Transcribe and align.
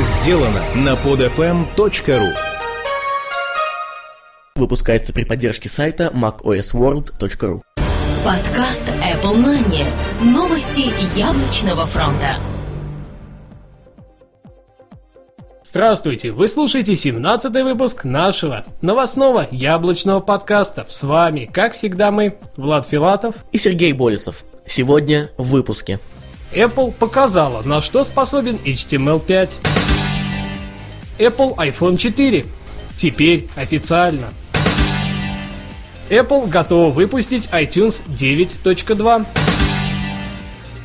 сделано 0.00 0.60
на 0.74 0.94
podfm.ru 0.94 2.32
Выпускается 4.56 5.12
при 5.12 5.24
поддержке 5.24 5.68
сайта 5.68 6.10
macosworld.ru 6.12 7.62
Подкаст 8.24 8.84
Apple 8.88 9.36
Money. 9.36 9.86
Новости 10.20 10.92
яблочного 11.18 11.86
фронта. 11.86 12.36
Здравствуйте! 15.64 16.30
Вы 16.30 16.48
слушаете 16.48 16.92
17-й 16.92 17.62
выпуск 17.62 18.04
нашего 18.04 18.64
новостного 18.80 19.46
яблочного 19.50 20.20
подкаста. 20.20 20.86
С 20.88 21.02
вами, 21.02 21.50
как 21.52 21.74
всегда, 21.74 22.10
мы, 22.10 22.38
Влад 22.56 22.86
Филатов. 22.86 23.34
И 23.52 23.58
Сергей 23.58 23.92
Болесов. 23.92 24.44
Сегодня 24.66 25.30
в 25.36 25.50
выпуске. 25.50 26.00
Apple 26.52 26.92
показала, 26.92 27.62
на 27.62 27.80
что 27.80 28.04
способен 28.04 28.56
HTML5. 28.64 29.73
Apple 31.18 31.54
iPhone 31.56 31.96
4. 31.96 32.44
Теперь 32.96 33.48
официально. 33.54 34.32
Apple 36.10 36.48
готова 36.48 36.90
выпустить 36.90 37.46
iTunes 37.52 38.02
9.2. 38.08 39.26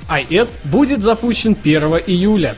iAd 0.09 0.47
будет 0.65 1.03
запущен 1.03 1.55
1 1.61 1.81
июля. 2.07 2.55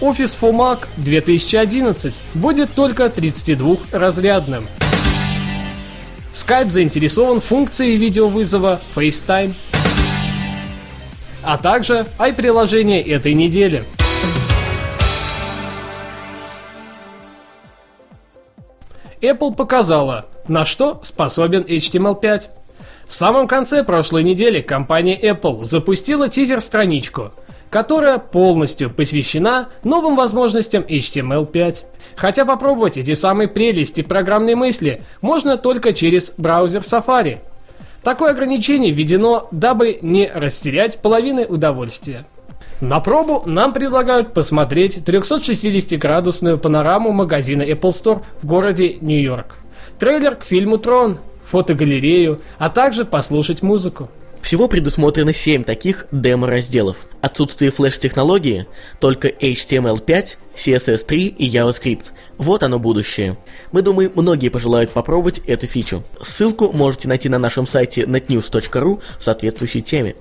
Office 0.00 0.36
for 0.40 0.52
Mac 0.52 0.86
2011 0.96 2.20
будет 2.34 2.72
только 2.72 3.06
32-разрядным. 3.06 4.66
Skype 6.32 6.70
заинтересован 6.70 7.40
функцией 7.40 7.96
видеовызова 7.96 8.80
FaceTime. 8.94 9.54
А 11.42 11.58
также 11.58 12.06
i-приложение 12.18 13.02
этой 13.02 13.34
недели. 13.34 13.84
Apple 19.24 19.54
показала, 19.54 20.26
на 20.48 20.64
что 20.64 21.00
способен 21.02 21.62
HTML5. 21.62 22.48
В 23.06 23.12
самом 23.14 23.46
конце 23.46 23.84
прошлой 23.84 24.24
недели 24.24 24.60
компания 24.60 25.18
Apple 25.20 25.64
запустила 25.64 26.28
тизер-страничку, 26.28 27.32
которая 27.70 28.18
полностью 28.18 28.90
посвящена 28.90 29.68
новым 29.82 30.16
возможностям 30.16 30.82
HTML5. 30.82 31.84
Хотя 32.16 32.44
попробовать 32.44 32.96
эти 32.96 33.14
самые 33.14 33.48
прелести 33.48 34.02
программной 34.02 34.54
мысли 34.54 35.02
можно 35.20 35.58
только 35.58 35.92
через 35.92 36.32
браузер 36.36 36.80
Safari. 36.82 37.38
Такое 38.02 38.32
ограничение 38.32 38.92
введено, 38.92 39.48
дабы 39.50 39.98
не 40.02 40.30
растерять 40.32 40.98
половины 41.00 41.46
удовольствия. 41.46 42.26
На 42.80 43.00
пробу 43.00 43.42
нам 43.46 43.72
предлагают 43.72 44.34
посмотреть 44.34 44.98
360-градусную 44.98 46.58
панораму 46.58 47.12
магазина 47.12 47.62
Apple 47.62 47.90
Store 47.90 48.22
в 48.42 48.46
городе 48.46 48.96
Нью-Йорк, 49.00 49.54
трейлер 49.98 50.34
к 50.34 50.44
фильму 50.44 50.78
«Трон», 50.78 51.18
фотогалерею, 51.46 52.40
а 52.58 52.70
также 52.70 53.04
послушать 53.04 53.62
музыку. 53.62 54.08
Всего 54.42 54.68
предусмотрено 54.68 55.32
7 55.32 55.64
таких 55.64 56.06
демо-разделов. 56.12 56.98
Отсутствие 57.22 57.70
флеш-технологии, 57.70 58.66
только 59.00 59.28
HTML5, 59.28 60.36
CSS3 60.54 61.16
и 61.16 61.50
JavaScript. 61.50 62.08
Вот 62.36 62.62
оно 62.62 62.78
будущее. 62.78 63.38
Мы 63.72 63.80
думаем, 63.80 64.12
многие 64.14 64.50
пожелают 64.50 64.90
попробовать 64.90 65.38
эту 65.46 65.66
фичу. 65.66 66.02
Ссылку 66.22 66.70
можете 66.72 67.08
найти 67.08 67.30
на 67.30 67.38
нашем 67.38 67.66
сайте 67.66 68.02
netnews.ru 68.02 69.00
в 69.18 69.24
соответствующей 69.24 69.80
теме. 69.80 70.14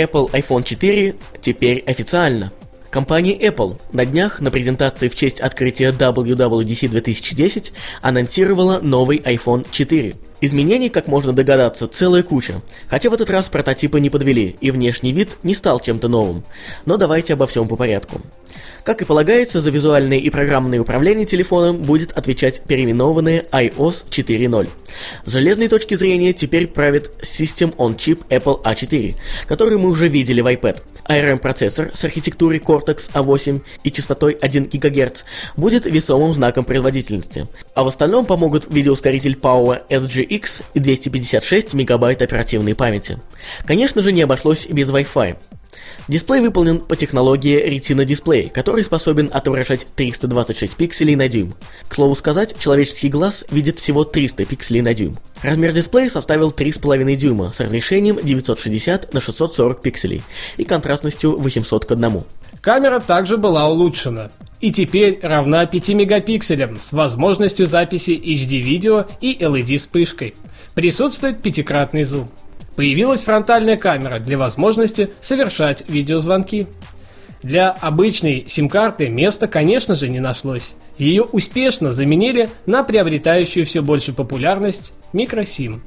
Apple 0.00 0.30
iPhone 0.32 0.64
4 0.64 1.14
теперь 1.42 1.80
официально. 1.86 2.52
Компания 2.90 3.36
Apple 3.38 3.78
на 3.92 4.04
днях 4.04 4.40
на 4.40 4.50
презентации 4.50 5.08
в 5.08 5.14
честь 5.14 5.40
открытия 5.40 5.92
WWDC 5.92 6.88
2010 6.88 7.72
анонсировала 8.00 8.80
новый 8.80 9.18
iPhone 9.18 9.66
4. 9.70 10.14
Изменений, 10.40 10.88
как 10.88 11.06
можно 11.06 11.32
догадаться, 11.32 11.86
целая 11.86 12.22
куча. 12.22 12.62
Хотя 12.88 13.10
в 13.10 13.14
этот 13.14 13.28
раз 13.28 13.46
прототипы 13.46 14.00
не 14.00 14.08
подвели, 14.08 14.56
и 14.60 14.70
внешний 14.70 15.12
вид 15.12 15.36
не 15.42 15.54
стал 15.54 15.80
чем-то 15.80 16.08
новым. 16.08 16.44
Но 16.86 16.96
давайте 16.96 17.34
обо 17.34 17.46
всем 17.46 17.68
по 17.68 17.76
порядку. 17.76 18.22
Как 18.84 19.02
и 19.02 19.04
полагается, 19.04 19.60
за 19.60 19.70
визуальное 19.70 20.18
и 20.18 20.30
программное 20.30 20.80
управление 20.80 21.26
телефоном 21.26 21.78
будет 21.78 22.12
отвечать 22.12 22.62
переименованная 22.62 23.46
iOS 23.52 24.04
4.0. 24.08 24.68
С 25.24 25.32
железной 25.32 25.68
точки 25.68 25.94
зрения 25.94 26.32
теперь 26.32 26.66
правит 26.66 27.10
System 27.22 27.74
on 27.76 27.96
Chip 27.96 28.26
Apple 28.28 28.62
A4, 28.62 29.16
который 29.46 29.78
мы 29.78 29.90
уже 29.90 30.08
видели 30.08 30.40
в 30.40 30.46
iPad. 30.46 30.82
ARM-процессор 31.08 31.90
с 31.94 32.04
архитектурой 32.04 32.58
Cortex 32.58 33.10
A8 33.12 33.60
и 33.82 33.90
частотой 33.90 34.32
1 34.32 34.70
ГГц 34.72 35.22
будет 35.56 35.86
весомым 35.86 36.32
знаком 36.32 36.64
производительности. 36.64 37.48
А 37.74 37.82
в 37.82 37.88
остальном 37.88 38.26
помогут 38.26 38.66
видеоускоритель 38.72 39.38
Power 39.40 39.82
SGX 39.88 40.62
и 40.74 40.80
256 40.80 41.74
мегабайт 41.74 42.22
оперативной 42.22 42.74
памяти. 42.74 43.18
Конечно 43.66 44.02
же 44.02 44.12
не 44.12 44.22
обошлось 44.22 44.66
без 44.66 44.88
Wi-Fi. 44.88 45.36
Дисплей 46.08 46.40
выполнен 46.40 46.78
по 46.80 46.96
технологии 46.96 47.58
Retina 47.66 48.04
Display, 48.04 48.50
который 48.50 48.84
способен 48.84 49.30
отображать 49.32 49.86
326 49.96 50.76
пикселей 50.76 51.16
на 51.16 51.28
дюйм. 51.28 51.54
К 51.88 51.94
слову 51.94 52.16
сказать, 52.16 52.58
человеческий 52.58 53.08
глаз 53.08 53.44
видит 53.50 53.78
всего 53.78 54.04
300 54.04 54.44
пикселей 54.44 54.82
на 54.82 54.94
дюйм. 54.94 55.16
Размер 55.42 55.72
дисплея 55.72 56.10
составил 56.10 56.50
3,5 56.50 57.16
дюйма 57.16 57.52
с 57.54 57.60
разрешением 57.60 58.18
960 58.22 59.14
на 59.14 59.20
640 59.20 59.80
пикселей 59.80 60.22
и 60.56 60.64
контрастностью 60.64 61.38
800 61.38 61.84
к 61.84 61.92
1. 61.92 62.22
Камера 62.60 63.00
также 63.00 63.38
была 63.38 63.68
улучшена 63.68 64.30
и 64.60 64.70
теперь 64.70 65.18
равна 65.22 65.64
5 65.66 65.88
мегапикселям 65.90 66.78
с 66.78 66.92
возможностью 66.92 67.66
записи 67.66 68.10
HD-видео 68.10 69.06
и 69.20 69.38
LED-вспышкой. 69.40 70.34
Присутствует 70.74 71.42
пятикратный 71.42 72.02
зум. 72.02 72.30
Появилась 72.80 73.24
фронтальная 73.24 73.76
камера 73.76 74.20
для 74.20 74.38
возможности 74.38 75.10
совершать 75.20 75.84
видеозвонки. 75.86 76.66
Для 77.42 77.72
обычной 77.72 78.46
сим-карты 78.48 79.10
места, 79.10 79.48
конечно 79.48 79.94
же, 79.94 80.08
не 80.08 80.18
нашлось. 80.18 80.72
Ее 80.96 81.24
успешно 81.24 81.92
заменили 81.92 82.48
на 82.64 82.82
приобретающую 82.82 83.66
все 83.66 83.82
больше 83.82 84.14
популярность 84.14 84.94
микросим. 85.12 85.82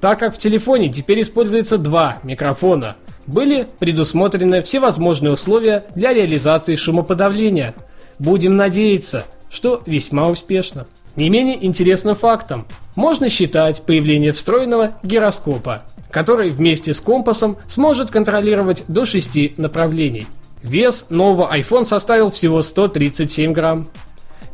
Так 0.00 0.20
как 0.20 0.34
в 0.34 0.38
телефоне 0.38 0.88
теперь 0.88 1.20
используется 1.20 1.76
два 1.76 2.20
микрофона, 2.22 2.96
были 3.26 3.68
предусмотрены 3.78 4.62
всевозможные 4.62 5.34
условия 5.34 5.84
для 5.94 6.14
реализации 6.14 6.74
шумоподавления. 6.74 7.74
Будем 8.18 8.56
надеяться, 8.56 9.26
что 9.50 9.82
весьма 9.84 10.26
успешно. 10.26 10.86
Не 11.16 11.28
менее 11.28 11.62
интересным 11.66 12.16
фактом 12.16 12.66
можно 12.96 13.28
считать 13.28 13.82
появление 13.82 14.32
встроенного 14.32 14.96
гироскопа, 15.02 15.82
который 16.10 16.50
вместе 16.50 16.94
с 16.94 17.00
компасом 17.00 17.56
сможет 17.68 18.10
контролировать 18.10 18.84
до 18.88 19.04
6 19.04 19.58
направлений. 19.58 20.26
Вес 20.62 21.06
нового 21.08 21.54
iPhone 21.56 21.84
составил 21.84 22.30
всего 22.30 22.62
137 22.62 23.52
грамм. 23.52 23.88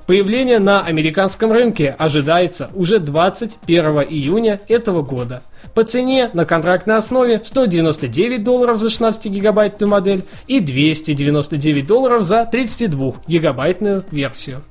Появление 0.06 0.60
на 0.60 0.82
американском 0.82 1.50
рынке 1.50 1.96
ожидается 1.98 2.70
уже 2.74 3.00
21 3.00 4.02
июня 4.08 4.60
этого 4.68 5.02
года. 5.02 5.42
По 5.74 5.82
цене 5.82 6.30
на 6.32 6.44
контрактной 6.44 6.96
основе 6.96 7.42
199 7.44 8.44
долларов 8.44 8.78
за 8.78 8.86
16-гигабайтную 8.86 9.88
модель 9.88 10.24
и 10.46 10.60
299 10.60 11.86
долларов 11.86 12.22
за 12.22 12.48
32-гигабайтную 12.52 14.04
версию. 14.12 14.62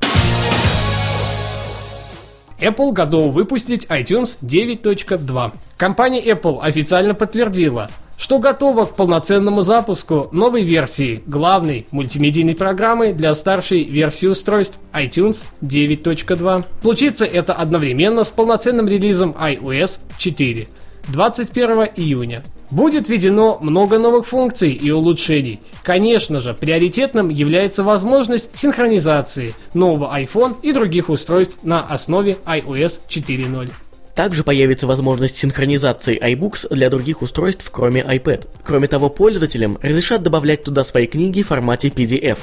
Apple 2.60 2.92
готова 2.92 3.32
выпустить 3.32 3.86
iTunes 3.86 4.38
9.2. 4.42 5.52
Компания 5.78 6.24
Apple 6.24 6.60
официально 6.62 7.14
подтвердила, 7.14 7.90
что 8.18 8.40
готова 8.40 8.86
к 8.86 8.96
полноценному 8.96 9.62
запуску 9.62 10.30
новой 10.32 10.64
версии 10.64 11.22
главной 11.26 11.86
мультимедийной 11.92 12.56
программы 12.56 13.14
для 13.14 13.36
старшей 13.36 13.84
версии 13.84 14.28
устройств 14.28 14.80
iTunes 14.94 15.44
9.2. 15.62 16.66
Случится 16.82 17.26
это 17.26 17.54
одновременно 17.54 18.24
с 18.24 18.32
полноценным 18.32 18.88
релизом 18.88 19.36
iOS 19.38 20.00
4 20.18 20.68
21 21.10 21.90
июня. 21.96 22.44
Будет 22.72 23.10
введено 23.10 23.60
много 23.62 24.00
новых 24.00 24.28
функций 24.28 24.72
и 24.72 24.92
улучшений. 24.92 25.60
Конечно 25.84 26.42
же, 26.42 26.54
приоритетным 26.54 27.30
является 27.30 27.84
возможность 27.84 28.50
синхронизации 28.56 29.54
нового 29.74 30.18
iPhone 30.18 30.56
и 30.62 30.72
других 30.72 31.10
устройств 31.10 31.60
на 31.64 31.82
основе 31.82 32.38
iOS 32.46 33.02
4.0. 33.08 33.72
Также 34.16 34.44
появится 34.44 34.88
возможность 34.88 35.36
синхронизации 35.36 36.18
iBooks 36.18 36.74
для 36.74 36.90
других 36.90 37.22
устройств, 37.22 37.70
кроме 37.70 38.02
iPad. 38.02 38.48
Кроме 38.64 38.88
того, 38.88 39.10
пользователям 39.10 39.78
разрешат 39.82 40.24
добавлять 40.24 40.64
туда 40.64 40.86
свои 40.86 41.06
книги 41.06 41.44
в 41.44 41.48
формате 41.48 41.90
PDF. 41.90 42.40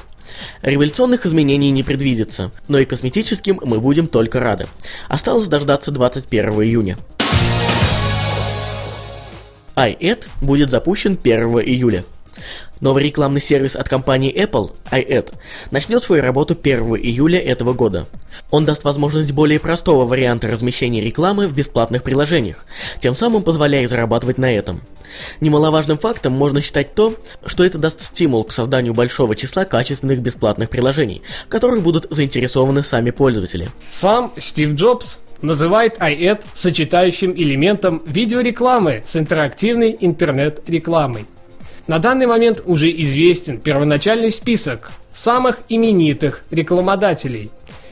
Революционных 0.61 1.25
изменений 1.25 1.71
не 1.71 1.83
предвидится, 1.83 2.53
но 2.69 2.79
и 2.79 2.85
косметическим 2.85 3.59
мы 3.65 3.81
будем 3.81 4.07
только 4.07 4.39
рады. 4.39 4.67
Осталось 5.09 5.49
дождаться 5.49 5.91
21 5.91 6.51
июня 6.63 6.99
iAd 9.77 10.27
будет 10.41 10.71
запущен 10.71 11.19
1 11.23 11.43
июля. 11.61 12.05
Новый 12.81 13.05
рекламный 13.05 13.41
сервис 13.41 13.77
от 13.77 13.89
компании 13.89 14.35
Apple, 14.35 14.73
iAd, 14.91 15.33
начнет 15.71 16.03
свою 16.03 16.21
работу 16.21 16.57
1 16.61 16.97
июля 16.97 17.39
этого 17.39 17.75
года. 17.75 18.09
Он 18.51 18.65
даст 18.65 18.83
возможность 18.83 19.31
более 19.31 19.61
простого 19.61 20.05
варианта 20.05 20.49
размещения 20.49 21.01
рекламы 21.01 21.47
в 21.47 21.55
бесплатных 21.55 22.03
приложениях, 22.03 22.65
тем 23.01 23.15
самым 23.15 23.45
позволяя 23.45 23.87
зарабатывать 23.87 24.39
на 24.39 24.53
этом. 24.53 24.83
Немаловажным 25.41 25.99
фактом 25.99 26.33
можно 26.33 26.61
считать 26.61 26.95
то, 26.95 27.15
что 27.47 27.65
это 27.65 27.79
даст 27.79 28.03
стимул 28.03 28.43
к 28.45 28.53
созданию 28.53 28.95
большого 28.95 29.37
числа 29.37 29.65
качественных 29.65 30.21
бесплатных 30.21 30.69
приложений, 30.69 31.23
в 31.47 31.51
которых 31.51 31.83
будут 31.83 32.07
заинтересованы 32.11 32.83
сами 32.83 33.11
пользователи. 33.11 33.69
Сам 33.91 34.33
Стив 34.39 34.75
Джобс 34.75 35.19
называет 35.43 35.99
iAd 35.99 36.43
сочетающим 36.55 37.33
элементом 37.33 38.03
видеорекламы 38.07 39.03
с 39.05 39.17
интерактивной 39.17 39.97
интернет-рекламой. 40.01 41.27
На 41.87 41.99
данный 41.99 42.27
момент 42.27 42.63
уже 42.65 42.91
известен 42.91 43.61
первоначальный 43.61 44.31
список 44.31 44.93
самых 45.13 45.61
именитых 45.69 46.45
рекламодателей. 46.51 47.51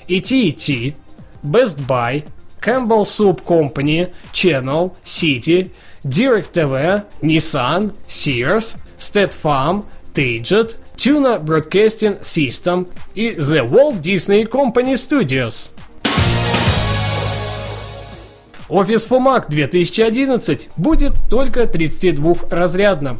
AT&T, 0.08 0.94
Best 1.43 1.87
Buy, 1.87 2.25
Campbell 2.61 3.05
Soup 3.05 3.43
Company, 3.44 4.12
Channel, 4.32 4.93
City, 5.05 5.70
DirecTV, 6.05 7.05
Nissan, 7.23 7.93
Sears, 8.06 8.76
State 8.99 9.35
Farm, 9.43 9.85
Taget, 10.14 10.76
Tuna 10.97 11.38
Broadcasting 11.38 12.20
System 12.20 12.87
и 13.14 13.31
The 13.31 13.69
Walt 13.69 14.00
Disney 14.02 14.47
Company 14.47 14.97
Studios. 14.97 15.73
For 18.70 19.19
Mac 19.19 19.46
2011 19.49 20.69
будет 20.76 21.14
только 21.28 21.64
32-разрядным. 21.64 23.19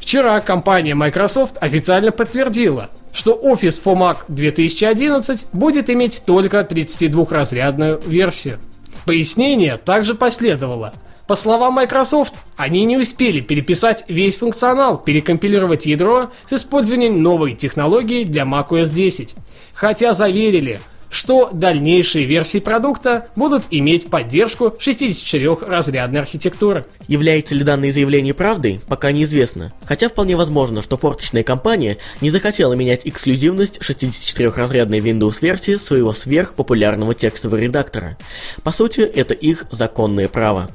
Вчера 0.00 0.38
компания 0.40 0.94
Microsoft 0.94 1.56
официально 1.60 2.12
подтвердила, 2.12 2.90
что 3.12 3.32
Office 3.32 3.82
for 3.82 3.96
Mac 3.96 4.18
2011 4.28 5.46
будет 5.52 5.90
иметь 5.90 6.22
только 6.24 6.60
32-разрядную 6.60 8.00
версию. 8.08 8.60
Пояснение 9.04 9.76
также 9.76 10.14
последовало. 10.14 10.92
По 11.26 11.34
словам 11.34 11.74
Microsoft, 11.74 12.34
они 12.56 12.84
не 12.84 12.96
успели 12.96 13.40
переписать 13.40 14.04
весь 14.06 14.36
функционал, 14.36 14.98
перекомпилировать 14.98 15.84
ядро 15.86 16.30
с 16.44 16.52
использованием 16.52 17.20
новой 17.20 17.54
технологии 17.54 18.22
для 18.22 18.44
macOS 18.44 18.94
10, 18.94 19.34
хотя 19.74 20.14
заверили, 20.14 20.80
что 21.10 21.50
дальнейшие 21.52 22.24
версии 22.24 22.58
продукта 22.58 23.28
будут 23.36 23.64
иметь 23.70 24.08
поддержку 24.08 24.74
64-разрядной 24.78 26.20
архитектуры. 26.20 26.86
Является 27.08 27.54
ли 27.54 27.64
данное 27.64 27.92
заявление 27.92 28.34
правдой, 28.34 28.80
пока 28.86 29.12
неизвестно. 29.12 29.72
Хотя 29.84 30.08
вполне 30.08 30.36
возможно, 30.36 30.82
что 30.82 30.96
форточная 30.96 31.42
компания 31.42 31.98
не 32.20 32.30
захотела 32.30 32.72
менять 32.74 33.06
эксклюзивность 33.06 33.78
64-разрядной 33.78 35.00
Windows-версии 35.00 35.76
своего 35.76 36.12
сверхпопулярного 36.12 37.14
текстового 37.14 37.58
редактора. 37.60 38.16
По 38.62 38.72
сути, 38.72 39.00
это 39.00 39.34
их 39.34 39.66
законное 39.70 40.28
право. 40.28 40.70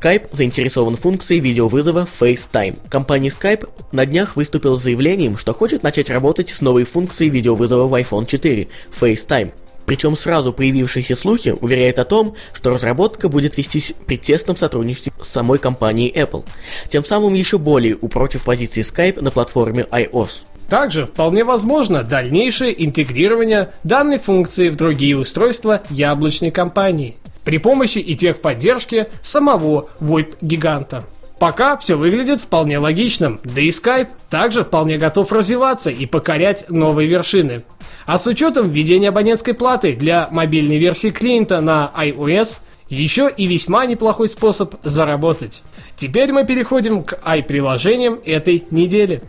Skype 0.00 0.28
заинтересован 0.32 0.96
функцией 0.96 1.40
видеовызова 1.40 2.08
FaceTime. 2.18 2.78
Компания 2.88 3.28
Skype 3.28 3.68
на 3.92 4.06
днях 4.06 4.34
выступила 4.34 4.76
с 4.76 4.82
заявлением, 4.82 5.36
что 5.36 5.52
хочет 5.52 5.82
начать 5.82 6.08
работать 6.08 6.48
с 6.48 6.62
новой 6.62 6.84
функцией 6.84 7.30
видеовызова 7.30 7.86
в 7.86 7.94
iPhone 7.94 8.26
4 8.26 8.68
FaceTime. 8.98 9.52
Причем 9.84 10.16
сразу 10.16 10.52
появившиеся 10.52 11.16
слухи 11.16 11.54
уверяют 11.60 11.98
о 11.98 12.04
том, 12.04 12.34
что 12.54 12.70
разработка 12.70 13.28
будет 13.28 13.58
вестись 13.58 13.92
при 14.06 14.16
тесном 14.16 14.56
сотрудничестве 14.56 15.12
с 15.20 15.28
самой 15.28 15.58
компанией 15.58 16.12
Apple, 16.12 16.46
тем 16.88 17.04
самым 17.04 17.34
еще 17.34 17.58
более 17.58 17.96
упрочив 18.00 18.42
позиции 18.44 18.82
Skype 18.82 19.20
на 19.20 19.30
платформе 19.30 19.86
iOS. 19.90 20.44
Также 20.70 21.06
вполне 21.06 21.42
возможно 21.44 22.04
дальнейшее 22.04 22.86
интегрирование 22.86 23.72
данной 23.82 24.18
функции 24.20 24.68
в 24.68 24.76
другие 24.76 25.18
устройства 25.18 25.82
яблочной 25.90 26.52
компании 26.52 27.19
при 27.44 27.58
помощи 27.58 27.98
и 27.98 28.16
техподдержки 28.16 29.08
самого 29.22 29.88
VoIP-гиганта. 30.00 31.04
Пока 31.40 31.78
все 31.78 31.96
выглядит 31.96 32.42
вполне 32.42 32.78
логичным, 32.78 33.40
да 33.44 33.62
и 33.62 33.70
Skype 33.70 34.08
также 34.28 34.62
вполне 34.62 34.98
готов 34.98 35.32
развиваться 35.32 35.88
и 35.88 36.04
покорять 36.04 36.68
новые 36.68 37.08
вершины. 37.08 37.62
А 38.04 38.18
с 38.18 38.26
учетом 38.26 38.68
введения 38.68 39.08
абонентской 39.08 39.54
платы 39.54 39.94
для 39.94 40.28
мобильной 40.30 40.76
версии 40.76 41.08
клиента 41.08 41.62
на 41.62 41.90
iOS, 41.96 42.60
еще 42.90 43.32
и 43.34 43.46
весьма 43.46 43.86
неплохой 43.86 44.28
способ 44.28 44.74
заработать. 44.82 45.62
Теперь 45.96 46.30
мы 46.30 46.44
переходим 46.44 47.04
к 47.04 47.18
i-приложениям 47.24 48.20
этой 48.24 48.66
недели. 48.70 49.22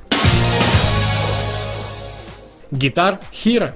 Guitar 2.71 3.19
Hero. 3.31 3.71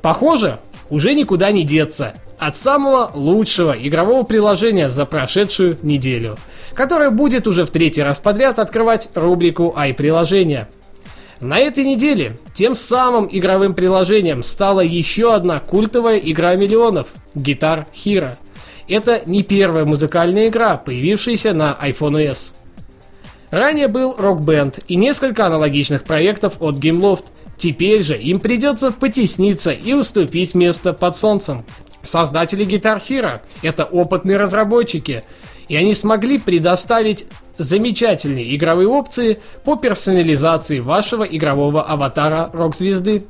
Похоже, 0.00 0.60
уже 0.88 1.12
никуда 1.12 1.50
не 1.50 1.64
деться 1.64 2.14
от 2.38 2.56
самого 2.56 3.10
лучшего 3.14 3.72
игрового 3.72 4.22
приложения 4.24 4.88
за 4.88 5.06
прошедшую 5.06 5.78
неделю, 5.82 6.36
которое 6.74 7.10
будет 7.10 7.46
уже 7.46 7.64
в 7.64 7.70
третий 7.70 8.02
раз 8.02 8.18
подряд 8.18 8.58
открывать 8.58 9.08
рубрику 9.14 9.74
«Ай-приложения». 9.76 10.68
На 11.40 11.58
этой 11.58 11.84
неделе 11.84 12.38
тем 12.54 12.74
самым 12.74 13.28
игровым 13.30 13.74
приложением 13.74 14.42
стала 14.42 14.80
еще 14.80 15.34
одна 15.34 15.60
культовая 15.60 16.16
игра 16.18 16.54
миллионов– 16.54 17.08
Guitar 17.34 17.86
Hero. 17.92 18.36
Это 18.88 19.22
не 19.26 19.42
первая 19.42 19.84
музыкальная 19.84 20.48
игра, 20.48 20.76
появившаяся 20.78 21.52
на 21.52 21.76
iPhone 21.82 22.30
OS. 22.30 22.52
Ранее 23.50 23.88
был 23.88 24.14
Rock 24.18 24.40
Band 24.40 24.82
и 24.88 24.96
несколько 24.96 25.46
аналогичных 25.46 26.04
проектов 26.04 26.54
от 26.60 26.76
GameLoft. 26.76 27.24
Теперь 27.58 28.02
же 28.02 28.16
им 28.16 28.40
придется 28.40 28.90
потесниться 28.90 29.72
и 29.72 29.92
уступить 29.92 30.54
место 30.54 30.92
под 30.92 31.16
солнцем. 31.16 31.64
Создатели 32.02 32.64
Guitar 32.64 33.00
Hero— 33.00 33.40
это 33.62 33.84
опытные 33.84 34.36
разработчики, 34.36 35.24
и 35.68 35.76
они 35.76 35.94
смогли 35.94 36.38
предоставить 36.38 37.26
замечательные 37.58 38.54
игровые 38.54 38.88
опции 38.88 39.40
по 39.64 39.76
персонализации 39.76 40.80
вашего 40.80 41.24
игрового 41.24 41.82
аватара 41.82 42.50
рок-звезды, 42.52 43.26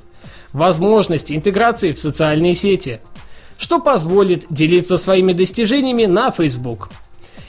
возможность 0.52 1.32
интеграции 1.32 1.92
в 1.92 2.00
социальные 2.00 2.54
сети, 2.54 3.00
что 3.56 3.78
позволит 3.78 4.46
делиться 4.50 4.98
своими 4.98 5.32
достижениями 5.32 6.04
на 6.04 6.30
Facebook– 6.30 6.90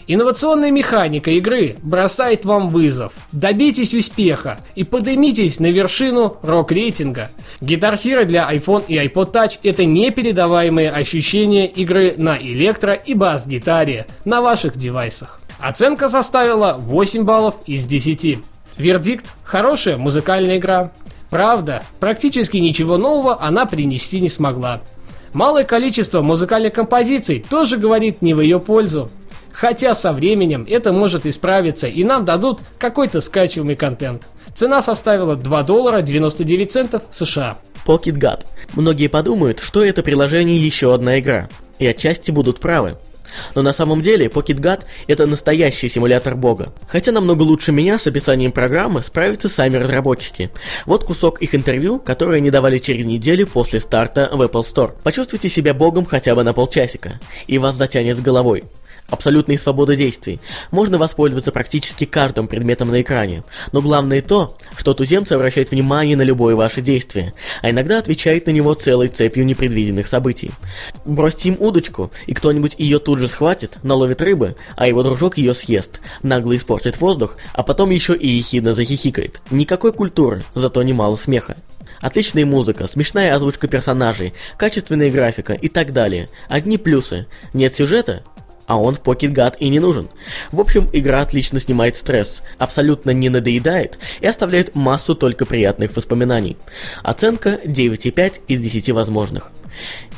Инновационная 0.09 0.71
механика 0.71 1.31
игры 1.31 1.75
бросает 1.83 2.45
вам 2.45 2.69
вызов. 2.69 3.11
Добейтесь 3.33 3.93
успеха 3.93 4.57
и 4.73 4.85
поднимитесь 4.85 5.59
на 5.59 5.69
вершину 5.69 6.37
рок-рейтинга. 6.43 7.29
Guitar 7.59 8.01
Hero 8.01 8.23
для 8.23 8.49
iPhone 8.49 8.85
и 8.87 8.95
iPod 8.95 9.33
Touch 9.33 9.59
это 9.63 9.83
непередаваемые 9.83 10.91
ощущения 10.91 11.67
игры 11.67 12.13
на 12.15 12.37
электро 12.37 12.93
и 12.93 13.13
бас-гитаре 13.13 14.07
на 14.23 14.41
ваших 14.41 14.77
девайсах. 14.77 15.41
Оценка 15.59 16.07
составила 16.07 16.77
8 16.79 17.25
баллов 17.25 17.55
из 17.65 17.83
10. 17.83 18.39
Вердикт– 18.77 19.25
хорошая 19.43 19.97
музыкальная 19.97 20.57
игра. 20.57 20.93
Правда, 21.29 21.83
практически 21.99 22.55
ничего 22.55 22.97
нового 22.97 23.43
она 23.43 23.65
принести 23.65 24.21
не 24.21 24.29
смогла. 24.29 24.79
Малое 25.33 25.65
количество 25.65 26.21
музыкальных 26.21 26.73
композиций 26.73 27.45
тоже 27.49 27.75
говорит 27.75 28.21
не 28.21 28.33
в 28.33 28.39
ее 28.39 28.61
пользу. 28.61 29.09
Хотя 29.59 29.95
со 29.95 30.13
временем 30.13 30.67
это 30.69 30.93
может 30.93 31.25
исправиться 31.25 31.87
и 31.87 32.03
нам 32.03 32.25
дадут 32.25 32.59
какой-то 32.77 33.21
скачиваемый 33.21 33.75
контент. 33.75 34.27
Цена 34.53 34.83
составила 34.83 35.35
2 35.35 35.63
доллара 35.63 36.01
99 36.01 36.71
центов 36.71 37.01
США. 37.09 37.57
Pocket 37.85 38.19
God. 38.19 38.45
Многие 38.75 39.07
подумают, 39.07 39.59
что 39.59 39.83
это 39.83 40.03
приложение 40.03 40.63
еще 40.63 40.93
одна 40.93 41.19
игра. 41.19 41.49
И 41.79 41.87
отчасти 41.87 42.29
будут 42.29 42.59
правы. 42.59 42.97
Но 43.55 43.63
на 43.63 43.73
самом 43.73 44.01
деле 44.01 44.27
Pocket 44.27 44.59
God 44.59 44.81
это 45.07 45.25
настоящий 45.25 45.89
симулятор 45.89 46.35
бога. 46.35 46.71
Хотя 46.87 47.11
намного 47.11 47.41
лучше 47.41 47.71
меня 47.71 47.97
с 47.97 48.05
описанием 48.05 48.51
программы 48.51 49.01
справятся 49.01 49.49
сами 49.49 49.77
разработчики. 49.77 50.51
Вот 50.85 51.03
кусок 51.03 51.41
их 51.41 51.55
интервью, 51.55 51.97
которое 51.99 52.37
они 52.37 52.51
давали 52.51 52.77
через 52.77 53.05
неделю 53.05 53.47
после 53.47 53.79
старта 53.79 54.29
в 54.31 54.39
Apple 54.39 54.63
Store. 54.63 54.91
Почувствуйте 55.03 55.49
себя 55.49 55.73
богом 55.73 56.05
хотя 56.05 56.35
бы 56.35 56.43
на 56.43 56.53
полчасика, 56.53 57.19
и 57.47 57.57
вас 57.57 57.75
затянет 57.75 58.17
с 58.17 58.21
головой 58.21 58.63
абсолютной 59.09 59.57
свободы 59.57 59.95
действий. 59.95 60.39
Можно 60.71 60.97
воспользоваться 60.97 61.51
практически 61.51 62.05
каждым 62.05 62.47
предметом 62.47 62.89
на 62.89 63.01
экране. 63.01 63.43
Но 63.71 63.81
главное 63.81 64.21
то, 64.21 64.57
что 64.75 64.93
туземцы 64.93 65.33
обращают 65.33 65.71
внимание 65.71 66.17
на 66.17 66.21
любое 66.21 66.55
ваше 66.55 66.81
действие, 66.81 67.33
а 67.61 67.69
иногда 67.69 67.99
отвечает 67.99 68.47
на 68.47 68.51
него 68.51 68.73
целой 68.73 69.07
цепью 69.07 69.45
непредвиденных 69.45 70.07
событий. 70.07 70.51
Бросьте 71.05 71.49
им 71.49 71.57
удочку, 71.59 72.11
и 72.25 72.33
кто-нибудь 72.33 72.75
ее 72.77 72.99
тут 72.99 73.19
же 73.19 73.27
схватит, 73.27 73.77
наловит 73.83 74.21
рыбы, 74.21 74.55
а 74.75 74.87
его 74.87 75.03
дружок 75.03 75.37
ее 75.37 75.53
съест, 75.53 76.01
нагло 76.23 76.55
испортит 76.55 76.99
воздух, 76.99 77.37
а 77.53 77.63
потом 77.63 77.89
еще 77.89 78.15
и 78.15 78.27
ехидно 78.27 78.73
захихикает. 78.73 79.41
Никакой 79.51 79.93
культуры, 79.93 80.43
зато 80.55 80.83
немало 80.83 81.15
смеха. 81.15 81.57
Отличная 81.99 82.45
музыка, 82.45 82.85
смешная 82.87 83.33
озвучка 83.33 83.67
персонажей, 83.67 84.33
качественная 84.57 85.09
графика 85.09 85.53
и 85.53 85.67
так 85.67 85.93
далее. 85.93 86.29
Одни 86.47 86.77
плюсы. 86.77 87.25
Нет 87.53 87.73
сюжета? 87.73 88.23
А 88.67 88.79
он 88.79 88.95
в 88.95 89.01
Pocket 89.01 89.33
Guard 89.33 89.55
и 89.59 89.69
не 89.69 89.79
нужен. 89.79 90.09
В 90.51 90.59
общем, 90.59 90.89
игра 90.93 91.21
отлично 91.21 91.59
снимает 91.59 91.95
стресс, 91.95 92.43
абсолютно 92.57 93.11
не 93.11 93.29
надоедает 93.29 93.97
и 94.19 94.27
оставляет 94.27 94.75
массу 94.75 95.15
только 95.15 95.45
приятных 95.45 95.95
воспоминаний. 95.95 96.57
Оценка 97.01 97.59
9,5 97.63 98.41
из 98.47 98.59
10 98.59 98.91
возможных. 98.91 99.51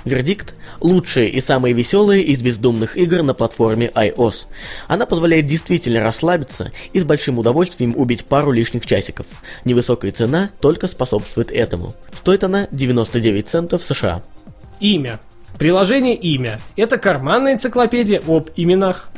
Вердикт– 0.06 0.56
лучшая 0.80 1.28
и 1.28 1.42
самая 1.42 1.74
веселая 1.74 2.20
из 2.20 2.42
бездумных 2.42 2.98
игр 2.98 3.22
на 3.22 3.34
платформе 3.34 3.92
iOS. 3.94 4.46
Она 4.88 5.06
позволяет 5.06 5.46
действительно 5.46 6.02
расслабиться 6.02 6.72
и 6.94 7.00
с 7.00 7.04
большим 7.04 7.38
удовольствием 7.38 7.94
убить 7.96 8.26
пару 8.26 8.52
лишних 8.52 8.86
часиков. 8.86 9.26
Невысокая 9.66 10.12
цена 10.12 10.50
только 10.62 10.88
способствует 10.88 11.52
этому. 11.52 11.94
Стоит 12.14 12.44
она 12.44 12.68
99 12.72 13.48
центов 13.48 13.84
США. 13.84 14.24
Имя. 14.80 15.20
Приложение 15.58 16.16
«Имя»— 16.16 16.60
это 16.76 16.98
карманная 16.98 17.54
энциклопедия 17.54 18.22
об 18.28 18.50
именах. 18.56 19.10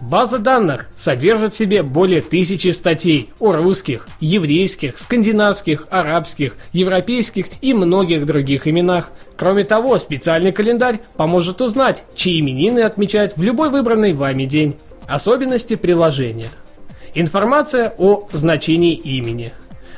База 0.00 0.38
данных 0.38 0.88
содержит 0.96 1.54
в 1.54 1.56
себе 1.56 1.84
более 1.84 2.20
тысячи 2.20 2.68
статей 2.68 3.30
о 3.38 3.52
русских, 3.52 4.08
еврейских, 4.18 4.98
скандинавских, 4.98 5.86
арабских, 5.90 6.56
европейских 6.72 7.46
и 7.60 7.72
многих 7.72 8.26
других 8.26 8.66
именах. 8.66 9.10
Кроме 9.36 9.62
того, 9.62 9.98
специальный 9.98 10.50
календарь 10.50 11.00
поможет 11.16 11.60
узнать, 11.60 12.04
чьи 12.16 12.40
именины 12.40 12.80
отмечают 12.80 13.36
в 13.36 13.42
любой 13.42 13.70
выбранный 13.70 14.12
вами 14.12 14.44
день. 14.44 14.76
Особенности 15.06 15.76
приложения. 15.76 16.50
Информация 17.14 17.94
о 17.96 18.28
значении 18.32 18.94
имени. 18.94 19.52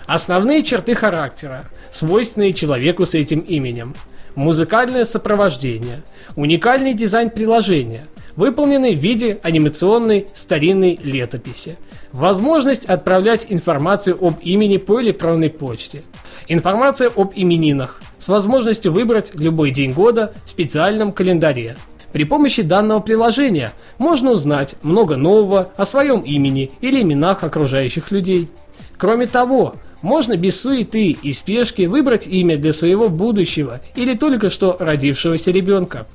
Основные 0.06 0.62
черты 0.62 0.94
характера, 0.94 1.64
свойственные 1.90 2.52
человеку 2.52 3.06
с 3.06 3.14
этим 3.14 3.38
именем. 3.38 3.94
Музыкальное 4.34 5.04
сопровождение. 5.04 6.02
Уникальный 6.34 6.92
дизайн 6.92 7.30
приложения– 7.30 8.08
выполненный 8.36 8.96
в 8.96 8.98
виде 8.98 9.38
анимационной 9.44 10.26
старинной 10.34 10.98
летописи. 11.00 11.76
Возможность 12.10 12.84
отправлять 12.84 13.46
информацию 13.48 14.18
об 14.20 14.40
имени 14.40 14.78
по 14.78 15.00
электронной 15.00 15.50
почте. 15.50 16.02
Информация 16.48 17.10
об 17.14 17.32
именинах 17.36 18.00
с 18.18 18.28
возможностью 18.28 18.92
выбрать 18.92 19.32
любой 19.34 19.70
день 19.70 19.92
года 19.92 20.34
в 20.44 20.50
специальном 20.50 21.12
календаре. 21.12 21.76
При 22.12 22.24
помощи 22.24 22.62
данного 22.62 23.00
приложения 23.00 23.72
можно 23.98 24.32
узнать 24.32 24.74
много 24.82 25.16
нового 25.16 25.70
о 25.76 25.84
своем 25.84 26.20
имени 26.20 26.72
или 26.80 27.02
именах 27.02 27.44
окружающих 27.44 28.10
людей. 28.10 28.48
Кроме 28.96 29.26
того, 29.26 29.74
можно 30.04 30.36
без 30.36 30.60
суеты 30.60 31.12
и 31.12 31.32
спешки 31.32 31.86
выбрать 31.86 32.26
имя 32.26 32.58
для 32.58 32.74
своего 32.74 33.08
будущего 33.08 33.80
или 33.96 34.14
только 34.14 34.50
что 34.50 34.76
родившегося 34.78 35.50
ребенка. 35.50 36.06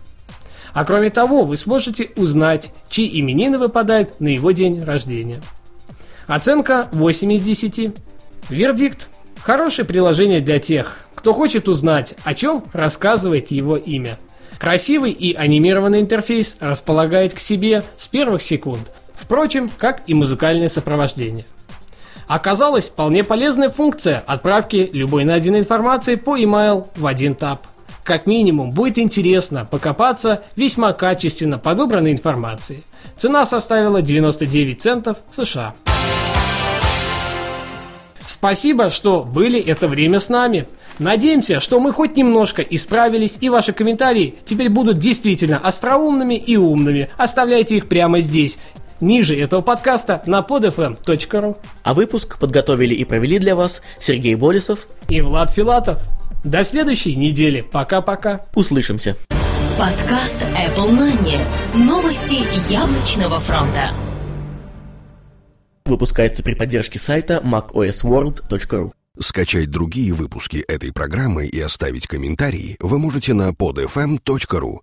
А 0.73 0.85
кроме 0.85 1.09
того, 1.09 1.43
вы 1.43 1.57
сможете 1.57 2.11
узнать, 2.15 2.71
чьи 2.87 3.19
именины 3.19 3.57
выпадают 3.57 4.19
на 4.19 4.27
его 4.27 4.51
день 4.51 4.83
рождения. 4.83 5.41
Оценка 6.27 6.87
8 6.91 7.33
из 7.33 7.41
10. 7.41 7.95
Вердикт. 8.49 9.09
Хорошее 9.41 9.87
приложение 9.87 10.41
для 10.41 10.59
тех, 10.59 10.99
кто 11.15 11.33
хочет 11.33 11.67
узнать, 11.67 12.13
о 12.23 12.35
чем 12.35 12.65
рассказывает 12.73 13.49
его 13.49 13.75
имя. 13.75 14.19
Красивый 14.59 15.11
и 15.11 15.33
анимированный 15.33 16.01
интерфейс 16.01 16.57
располагает 16.59 17.33
к 17.33 17.39
себе 17.39 17.81
с 17.97 18.07
первых 18.07 18.43
секунд, 18.43 18.91
впрочем, 19.15 19.71
как 19.79 20.03
и 20.05 20.13
музыкальное 20.13 20.67
сопровождение. 20.67 21.45
Оказалась 22.29 22.87
вполне 22.87 23.23
полезная 23.23 23.69
функция 23.69 24.23
отправки 24.25 24.89
любой 24.93 25.25
найденной 25.25 25.59
информации 25.59 26.13
по 26.13 26.37
email 26.37 26.87
в 26.95 27.05
один 27.07 27.33
тап– 27.33 27.65
как 28.03 28.25
минимум 28.25 28.71
будет 28.71 28.97
интересно 28.97 29.65
покопаться 29.69 30.43
весьма 30.55 30.93
качественно 30.93 31.59
подобранной 31.59 32.11
информации. 32.11 32.83
Цена 33.17 33.45
составила 33.45 34.01
99 34.01 34.81
центов 34.81 35.17
США. 35.29 35.75
Спасибо, 38.25 38.89
что 38.89 39.23
были 39.23 39.59
это 39.59 39.87
время 39.87 40.19
с 40.19 40.29
нами. 40.29 40.67
Надеемся, 40.97 41.59
что 41.59 41.79
мы 41.79 41.91
хоть 41.91 42.17
немножко 42.17 42.63
исправились, 42.63 43.37
и 43.41 43.49
ваши 43.49 43.73
комментарии 43.73 44.35
теперь 44.43 44.69
будут 44.69 44.97
действительно 44.97 45.59
остроумными 45.59 46.33
и 46.33 46.57
умными. 46.57 47.09
Оставляйте 47.17 47.77
их 47.77 47.87
прямо 47.87 48.21
здесь, 48.21 48.57
ниже 49.01 49.39
этого 49.39 49.61
подкаста 49.61 50.21
на 50.25 50.39
podfm.ru. 50.39 51.57
А 51.83 51.93
выпуск 51.93 52.39
подготовили 52.39 52.93
и 52.95 53.05
провели 53.05 53.39
для 53.39 53.55
вас 53.55 53.81
Сергей 53.99 54.35
Болесов 54.35 54.87
и 55.07 55.21
Влад 55.21 55.51
Филатов. 55.51 56.01
До 56.43 56.63
следующей 56.63 57.15
недели. 57.15 57.61
Пока-пока. 57.61 58.45
Услышимся. 58.55 59.17
Подкаст 59.77 60.37
Apple 60.55 60.89
Money. 60.91 61.39
Новости 61.73 62.45
яблочного 62.71 63.39
фронта. 63.39 63.91
Выпускается 65.85 66.43
при 66.43 66.53
поддержке 66.53 66.99
сайта 66.99 67.41
macosworld.ru. 67.43 68.91
Скачать 69.19 69.69
другие 69.69 70.13
выпуски 70.13 70.57
этой 70.67 70.93
программы 70.93 71.45
и 71.45 71.59
оставить 71.59 72.07
комментарии 72.07 72.77
вы 72.79 72.99
можете 72.99 73.33
на 73.33 73.49
podfm.ru. 73.49 74.77